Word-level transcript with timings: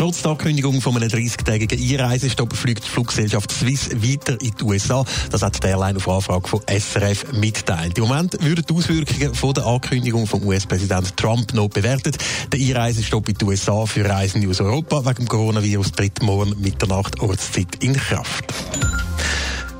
Trotz 0.00 0.22
der 0.22 0.30
Ankündigung 0.30 0.80
von 0.80 0.96
einem 0.96 1.10
30-tägigen 1.10 1.78
Einreisestopp 1.78 2.56
fliegt 2.56 2.86
die 2.86 2.88
Fluggesellschaft 2.88 3.52
Swiss 3.52 3.90
weiter 3.90 4.40
in 4.40 4.52
die 4.58 4.64
USA. 4.64 5.04
Das 5.30 5.42
hat 5.42 5.62
die 5.62 5.66
Airline 5.66 5.98
auf 5.98 6.08
Anfrage 6.08 6.48
von 6.48 6.62
SRF 6.66 7.34
mitteilt. 7.34 7.98
Im 7.98 8.04
Moment 8.04 8.42
würden 8.42 8.64
die 8.66 8.72
Auswirkungen 8.72 9.34
von 9.34 9.52
der 9.52 9.66
Ankündigung 9.66 10.26
vom 10.26 10.42
US-Präsident 10.42 11.14
Trump 11.18 11.52
noch 11.52 11.68
bewertet. 11.68 12.16
Der 12.50 12.58
Einreisestopp 12.58 13.28
in 13.28 13.34
die 13.34 13.44
USA 13.44 13.84
für 13.84 14.08
Reisende 14.08 14.48
aus 14.48 14.62
Europa 14.62 15.04
wegen 15.04 15.16
dem 15.16 15.28
Coronavirus 15.28 15.92
tritt 15.92 16.22
morgen 16.22 16.58
Mitternacht 16.58 17.20
Ortszeit 17.20 17.76
in 17.80 17.92
Kraft. 17.92 18.54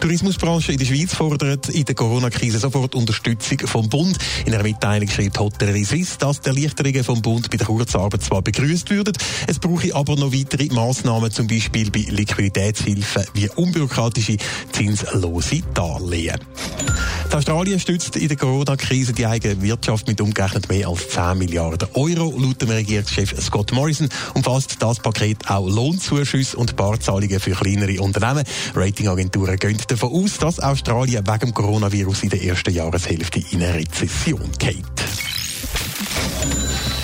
Die 0.00 0.06
Tourismusbranche 0.06 0.72
in 0.72 0.78
der 0.78 0.86
Schweiz 0.86 1.14
fordert 1.14 1.68
in 1.68 1.84
der 1.84 1.94
Corona-Krise 1.94 2.58
sofort 2.58 2.94
Unterstützung 2.94 3.58
vom 3.66 3.86
Bund. 3.90 4.16
In 4.46 4.54
einer 4.54 4.62
Mitteilung 4.62 5.10
schreibt 5.10 5.38
Hotellerie 5.38 5.84
Suisse, 5.84 6.16
dass 6.18 6.40
die 6.40 6.48
Erleichterungen 6.48 7.04
vom 7.04 7.20
Bund 7.20 7.50
bei 7.50 7.58
der 7.58 7.66
Kurzarbeit 7.66 8.22
zwar 8.22 8.40
begrüßt 8.40 8.88
würden, 8.88 9.12
es 9.46 9.58
brauche 9.58 9.94
aber 9.94 10.16
noch 10.16 10.32
weitere 10.32 10.72
Massnahmen, 10.72 11.30
zum 11.30 11.48
Beispiel 11.48 11.90
bei 11.90 12.06
Liquiditätshilfen 12.08 13.26
wie 13.34 13.50
unbürokratische 13.50 14.38
zinslose 14.72 15.60
Darlehen. 15.74 16.38
Die 17.30 17.36
Australien 17.36 17.78
stützt 17.78 18.16
in 18.16 18.26
der 18.26 18.36
Corona-Krise 18.36 19.12
die 19.12 19.24
eigene 19.24 19.62
Wirtschaft 19.62 20.08
mit 20.08 20.20
umgerechnet 20.20 20.68
mehr 20.68 20.88
als 20.88 21.10
10 21.10 21.38
Milliarden 21.38 21.88
Euro. 21.94 22.34
Laut 22.36 22.60
dem 22.60 22.70
Regierungschef 22.70 23.40
Scott 23.40 23.70
Morrison 23.70 24.08
umfasst 24.34 24.76
das 24.80 24.98
Paket 24.98 25.48
auch 25.48 25.68
Lohnzuschüsse 25.68 26.56
und 26.56 26.74
Barzahlungen 26.74 27.38
für 27.38 27.52
kleinere 27.52 28.02
Unternehmen. 28.02 28.44
Ratingagenturen 28.74 29.56
gehen 29.58 29.78
davon 29.86 30.12
aus, 30.12 30.38
dass 30.38 30.58
Australien 30.58 31.24
wegen 31.24 31.38
dem 31.38 31.54
Coronavirus 31.54 32.24
in 32.24 32.30
der 32.30 32.42
ersten 32.42 32.74
Jahreshälfte 32.74 33.40
in 33.52 33.62
eine 33.62 33.74
Rezession 33.74 34.50
geht. 34.58 34.84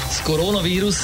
Das 0.09 0.25
Coronavirus 0.25 0.99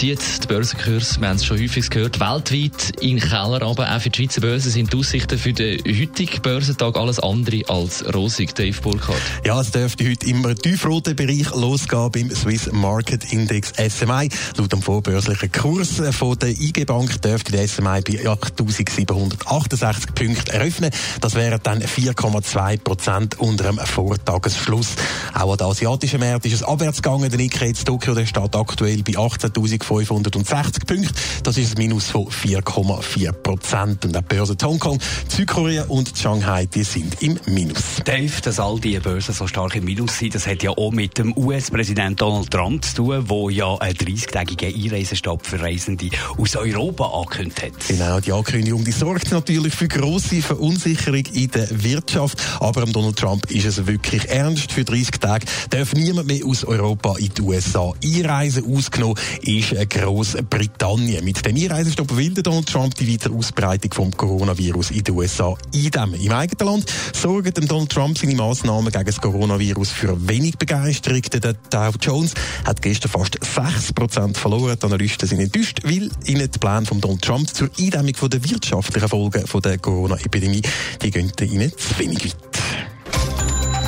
zieht 0.00 0.42
die 0.42 0.46
Börsenkurs, 0.46 1.20
wir 1.20 1.28
haben 1.28 1.36
es 1.36 1.44
schon 1.44 1.60
häufig 1.60 1.90
gehört, 1.90 2.20
weltweit 2.20 3.02
in 3.02 3.20
Keller. 3.20 3.60
Aber 3.60 3.94
auch 3.94 4.00
für 4.00 4.08
die 4.08 4.16
Schweizer 4.16 4.40
Börse 4.40 4.70
sind 4.70 4.90
die 4.90 4.96
Aussichten 4.96 5.38
für 5.38 5.52
den 5.52 5.78
heutigen 5.84 6.40
Börsentag 6.40 6.96
alles 6.96 7.18
andere 7.18 7.60
als 7.68 8.02
rosig. 8.14 8.54
Dave 8.54 8.80
Burkhardt. 8.80 9.20
Ja, 9.44 9.60
es 9.60 9.72
dürfte 9.72 10.08
heute 10.08 10.26
im 10.26 10.42
tiefroten 10.56 11.14
Bereich 11.14 11.54
losgehen 11.54 12.10
beim 12.12 12.30
Swiss 12.30 12.72
Market 12.72 13.30
Index 13.30 13.74
SMI. 13.76 14.30
Laut 14.56 14.72
dem 14.72 14.80
vorbörslichen 14.80 15.52
Kurs 15.52 16.00
von 16.12 16.38
der 16.38 16.48
IG 16.48 16.86
Bank 16.86 17.20
dürfte 17.20 17.52
der 17.52 17.68
SMI 17.68 18.00
bei 18.00 18.24
8.768 18.24 20.14
Punkten 20.14 20.50
eröffnen. 20.50 20.92
Das 21.20 21.34
wären 21.34 21.60
dann 21.62 21.82
4,2 21.82 22.78
Prozent 22.78 23.38
unter 23.38 23.64
dem 23.64 23.76
Vortagesschluss. 23.76 24.94
Auch 25.34 25.52
an 25.52 25.58
den 25.58 25.66
asiatischen 25.66 26.20
Märkten 26.20 26.50
ist 26.50 26.62
es 26.62 26.66
abwärts 26.66 27.02
gegangen. 27.02 27.28
Der 27.28 27.38
Nikkei 27.38 27.68
in 27.68 27.74
Tokio 27.74 28.14
der 28.14 28.24
steht 28.24 28.56
aktuell 28.56 29.02
bei 29.02 29.12
18.000 29.12 29.89
560 29.90 30.86
Punkte. 30.86 31.12
Das 31.42 31.58
ist 31.58 31.76
ein 31.76 31.82
Minus 31.82 32.10
von 32.10 32.26
4,4 32.26 33.32
Prozent. 33.32 34.04
Und 34.04 34.16
auch 34.16 34.20
die 34.20 34.34
Börse 34.36 34.56
Hongkong, 34.62 35.00
Südkorea 35.28 35.84
und 35.88 36.12
Shanghai, 36.16 36.66
die 36.66 36.84
sind 36.84 37.20
im 37.22 37.40
Minus. 37.46 37.96
Dave, 38.04 38.40
dass 38.42 38.60
all 38.60 38.78
diese 38.78 39.00
Börsen 39.00 39.34
so 39.34 39.48
stark 39.48 39.74
im 39.74 39.84
Minus 39.84 40.18
sind, 40.18 40.36
das 40.36 40.46
hat 40.46 40.62
ja 40.62 40.70
auch 40.70 40.92
mit 40.92 41.18
dem 41.18 41.36
US-Präsident 41.36 42.20
Donald 42.20 42.50
Trump 42.52 42.84
zu 42.84 42.94
tun, 42.94 43.24
der 43.28 43.50
ja 43.50 43.76
einen 43.78 43.94
30-tägigen 43.94 44.84
Einreisestopp 44.84 45.44
für 45.44 45.60
Reisende 45.60 46.08
aus 46.38 46.54
Europa 46.54 47.06
angekündigt 47.06 47.62
hat. 47.62 47.88
Genau, 47.88 48.20
die 48.20 48.32
Ankündigung, 48.32 48.84
die 48.84 48.92
sorgt 48.92 49.32
natürlich 49.32 49.74
für 49.74 49.88
grosse 49.88 50.40
Verunsicherung 50.40 51.24
in 51.32 51.50
der 51.50 51.82
Wirtschaft. 51.82 52.40
Aber 52.60 52.86
Donald 52.86 53.16
Trump 53.16 53.50
ist 53.50 53.64
es 53.64 53.86
wirklich 53.86 54.28
ernst. 54.28 54.70
Für 54.70 54.84
30 54.84 55.10
Tage 55.18 55.46
darf 55.70 55.94
niemand 55.94 56.28
mehr 56.28 56.44
aus 56.46 56.64
Europa 56.64 57.16
in 57.18 57.30
die 57.36 57.42
USA 57.42 57.92
einreisen. 58.04 58.64
Ausgenommen 58.72 59.16
ist 59.42 59.79
Großbritannien. 59.86 61.24
Mit 61.24 61.44
dem 61.44 61.56
Einreisestopp 61.56 62.16
will 62.16 62.34
Donald 62.34 62.68
Trump 62.68 62.94
die 62.94 63.12
weitere 63.12 63.34
Ausbreitung 63.34 63.92
vom 63.92 64.16
Coronavirus 64.16 64.90
in 64.90 65.04
den 65.04 65.14
USA 65.14 65.54
eindämmen. 65.74 66.20
Im 66.20 66.32
eigenen 66.32 66.66
Land 66.66 66.92
sorgen 67.14 67.52
Donald 67.66 67.90
Trump 67.90 68.18
seine 68.18 68.34
Maßnahmen 68.34 68.92
gegen 68.92 69.04
das 69.04 69.20
Coronavirus 69.20 69.90
für 69.90 70.28
wenig 70.28 70.58
Begeisterung. 70.58 71.22
Der 71.22 71.54
Dow 71.70 71.92
Jones 72.00 72.34
hat 72.64 72.82
gestern 72.82 73.10
fast 73.10 73.38
6% 73.38 74.36
verloren. 74.36 74.76
Die 74.80 74.86
Analysten 74.86 75.28
sind 75.28 75.40
enttäuscht, 75.40 75.80
weil 75.84 76.10
ihnen 76.24 76.50
die 76.50 76.58
Pläne 76.58 76.86
von 76.86 77.00
Donald 77.00 77.22
Trump 77.22 77.52
zur 77.52 77.70
Eindämmung 77.78 78.14
der 78.30 78.44
wirtschaftlichen 78.50 79.08
Folgen 79.08 79.44
der 79.62 79.78
Corona-Epidemie, 79.78 80.62
die 81.02 81.10
gehen 81.10 81.32
ihnen 81.40 81.72
zu 81.76 81.98
wenig 81.98 82.24
weit. 82.24 82.36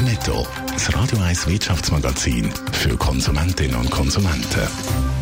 Netto, 0.04 0.44
das 0.72 0.92
Radio 0.94 1.18
1 1.18 1.46
Wirtschaftsmagazin 1.46 2.50
für 2.72 2.96
Konsumentinnen 2.96 3.76
und 3.76 3.90
Konsumenten. 3.90 5.21